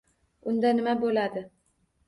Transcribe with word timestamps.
Unda 0.51 0.71
nima 0.79 0.95
bo’ladi? 1.05 1.47